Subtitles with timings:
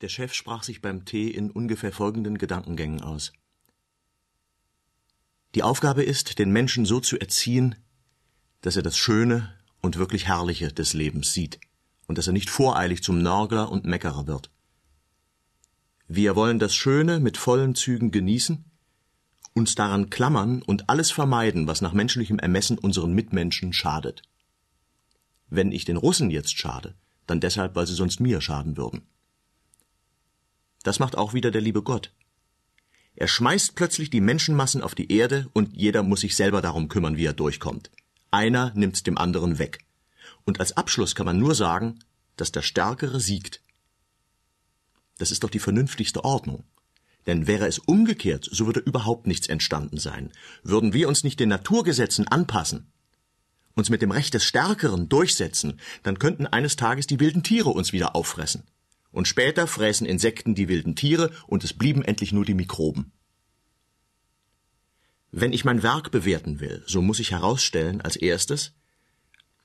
[0.00, 3.32] Der Chef sprach sich beim Tee in ungefähr folgenden Gedankengängen aus.
[5.54, 7.76] Die Aufgabe ist, den Menschen so zu erziehen,
[8.60, 11.60] dass er das Schöne und wirklich Herrliche des Lebens sieht
[12.06, 14.50] und dass er nicht voreilig zum Nörgler und Meckerer wird.
[16.08, 18.64] Wir wollen das Schöne mit vollen Zügen genießen,
[19.54, 24.22] uns daran klammern und alles vermeiden, was nach menschlichem Ermessen unseren Mitmenschen schadet.
[25.48, 26.94] Wenn ich den Russen jetzt schade,
[27.26, 29.06] dann deshalb, weil sie sonst mir schaden würden.
[30.84, 32.12] Das macht auch wieder der liebe Gott.
[33.16, 37.16] Er schmeißt plötzlich die Menschenmassen auf die Erde und jeder muss sich selber darum kümmern,
[37.16, 37.90] wie er durchkommt.
[38.30, 39.78] Einer nimmt's dem anderen weg.
[40.44, 42.00] Und als Abschluss kann man nur sagen,
[42.36, 43.62] dass der Stärkere siegt.
[45.18, 46.64] Das ist doch die vernünftigste Ordnung.
[47.26, 50.30] Denn wäre es umgekehrt, so würde überhaupt nichts entstanden sein.
[50.62, 52.92] Würden wir uns nicht den Naturgesetzen anpassen,
[53.74, 57.92] uns mit dem Recht des Stärkeren durchsetzen, dann könnten eines Tages die wilden Tiere uns
[57.92, 58.64] wieder auffressen.
[59.14, 63.12] Und später fräßen Insekten die wilden Tiere und es blieben endlich nur die Mikroben.
[65.30, 68.72] Wenn ich mein Werk bewerten will, so muss ich herausstellen als erstes,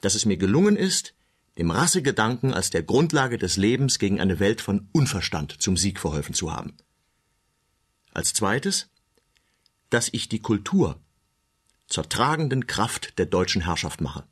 [0.00, 1.14] dass es mir gelungen ist,
[1.58, 6.34] dem Rassegedanken als der Grundlage des Lebens gegen eine Welt von Unverstand zum Sieg verholfen
[6.34, 6.78] zu haben.
[8.14, 8.88] Als zweites,
[9.90, 10.98] dass ich die Kultur
[11.86, 14.26] zur tragenden Kraft der deutschen Herrschaft mache.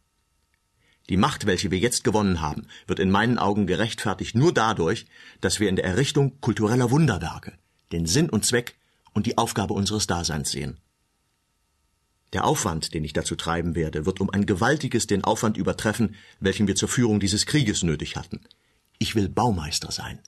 [1.08, 5.06] Die Macht, welche wir jetzt gewonnen haben, wird in meinen Augen gerechtfertigt nur dadurch,
[5.41, 7.53] dass wir in der Errichtung kultureller Wunderwerke
[7.92, 8.75] den Sinn und Zweck
[9.12, 10.78] und die Aufgabe unseres Daseins sehen.
[12.33, 16.67] Der Aufwand, den ich dazu treiben werde, wird um ein gewaltiges den Aufwand übertreffen, welchen
[16.67, 18.41] wir zur Führung dieses Krieges nötig hatten.
[18.98, 20.19] Ich will Baumeister sein.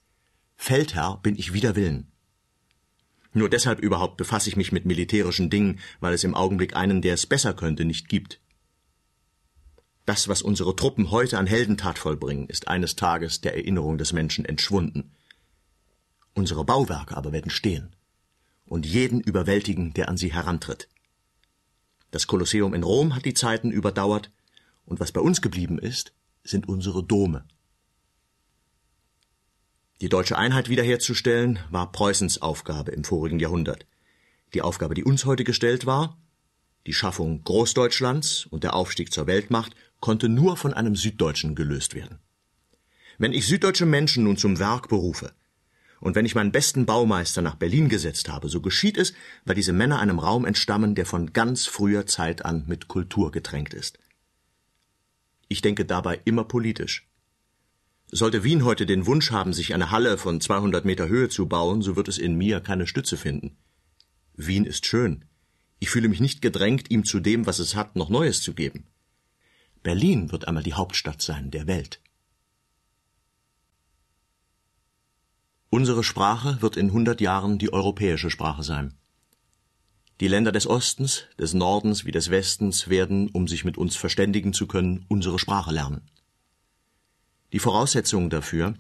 [0.57, 2.13] Feldherr bin ich wider Willen.
[3.33, 7.15] Nur deshalb überhaupt befasse ich mich mit militärischen Dingen, weil es im Augenblick einen, der
[7.15, 8.41] es besser könnte, nicht gibt.
[10.07, 14.45] Das, was unsere Truppen heute an Heldentat vollbringen, ist eines Tages der Erinnerung des Menschen
[14.45, 15.13] entschwunden.
[16.35, 17.97] Unsere Bauwerke aber werden stehen
[18.67, 20.89] und jeden überwältigen, der an sie herantritt.
[22.11, 24.31] Das Kolosseum in Rom hat die Zeiten überdauert,
[24.87, 26.13] und was bei uns geblieben ist,
[26.43, 27.45] sind unsere Dome.
[30.03, 33.87] Die deutsche Einheit wiederherzustellen, war Preußens Aufgabe im vorigen Jahrhundert.
[34.53, 36.19] Die Aufgabe, die uns heute gestellt war,
[36.87, 42.19] die Schaffung Großdeutschlands und der Aufstieg zur Weltmacht, konnte nur von einem Süddeutschen gelöst werden.
[43.17, 45.33] Wenn ich süddeutsche Menschen nun zum Werk berufe,
[45.99, 49.15] und wenn ich meinen besten Baumeister nach Berlin gesetzt habe, so geschieht es,
[49.47, 53.73] weil diese Männer einem Raum entstammen, der von ganz früher Zeit an mit Kultur getränkt
[53.73, 53.99] ist.
[55.49, 57.09] Ich denke dabei immer politisch.
[58.09, 61.81] Sollte Wien heute den Wunsch haben, sich eine Halle von 200 Meter Höhe zu bauen,
[61.81, 63.57] so wird es in mir keine Stütze finden.
[64.37, 65.25] Wien ist schön.
[65.79, 68.85] Ich fühle mich nicht gedrängt, ihm zu dem, was es hat, noch Neues zu geben.
[69.85, 72.01] Berlin wird einmal die Hauptstadt sein der Welt.
[75.69, 78.95] Unsere Sprache wird in hundert Jahren die europäische Sprache sein.
[80.21, 84.55] Die Länder des Ostens, des Nordens wie des Westens werden, um sich mit uns verständigen
[84.55, 86.09] zu können, unsere Sprache lernen.
[87.53, 88.75] Die Voraussetzung dafür,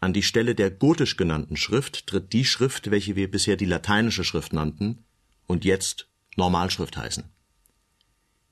[0.00, 4.24] an die Stelle der gotisch genannten Schrift tritt die Schrift, welche wir bisher die lateinische
[4.24, 5.06] Schrift nannten
[5.46, 7.24] und jetzt Normalschrift heißen.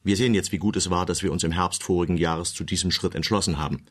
[0.04, 2.64] Wir sehen jetzt, wie gut es war, dass wir uns im Herbst vorigen Jahres zu
[2.64, 3.86] diesem Schritt entschlossen haben.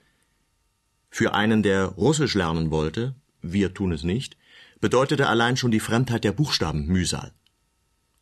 [1.10, 4.38] Für einen, der Russisch lernen wollte, wir tun es nicht,
[4.80, 7.34] bedeutete allein schon die Fremdheit der Buchstaben Mühsal.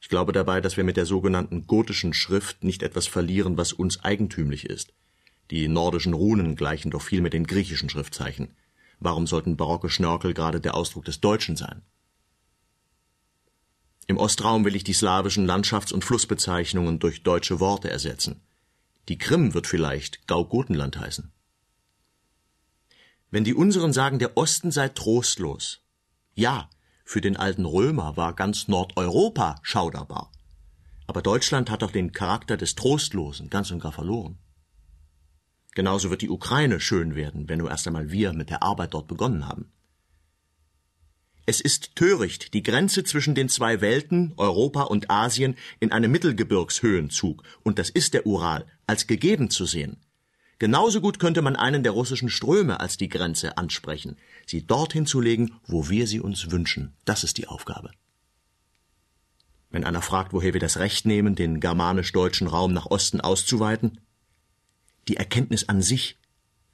[0.02, 4.04] Ich glaube dabei, dass wir mit der sogenannten gotischen Schrift nicht etwas verlieren, was uns
[4.04, 4.94] eigentümlich ist.
[5.52, 8.56] Die nordischen Runen gleichen doch viel mit den griechischen Schriftzeichen.
[9.00, 11.82] Warum sollten barocke Schnörkel gerade der Ausdruck des Deutschen sein?
[14.20, 18.42] Ostraum will ich die slawischen Landschafts- und Flussbezeichnungen durch deutsche Worte ersetzen.
[19.08, 21.32] Die Krim wird vielleicht Gaugotenland heißen.
[23.32, 25.82] Wenn die unseren sagen, der Osten sei trostlos.
[26.34, 26.70] Ja,
[27.06, 30.32] für den alten Römer war ganz Nordeuropa schauderbar.
[31.08, 34.38] Aber Deutschland hat doch den Charakter des Trostlosen ganz und gar verloren.
[35.74, 39.08] Genauso wird die Ukraine schön werden, wenn nur erst einmal wir mit der Arbeit dort
[39.08, 39.72] begonnen haben.
[41.50, 47.42] Es ist töricht, die Grenze zwischen den zwei Welten, Europa und Asien, in einem Mittelgebirgshöhenzug,
[47.64, 49.98] und das ist der Ural, als gegeben zu sehen.
[50.60, 55.22] Genauso gut könnte man einen der russischen Ströme als die Grenze ansprechen, sie dorthin zu
[55.22, 56.94] legen, wo wir sie uns wünschen.
[57.04, 57.90] Das ist die Aufgabe.
[59.72, 64.00] Wenn einer fragt, woher wir das Recht nehmen, den germanisch-deutschen Raum nach Osten auszuweiten,
[65.08, 66.20] die Erkenntnis an sich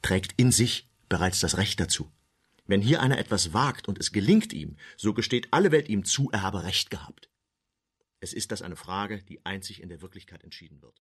[0.02, 2.12] trägt in sich bereits das Recht dazu.
[2.66, 6.30] Wenn hier einer etwas wagt und es gelingt ihm, so gesteht alle Welt ihm zu,
[6.32, 7.30] er habe Recht gehabt.
[8.20, 11.04] Es ist das eine Frage, die einzig in der Wirklichkeit entschieden wird.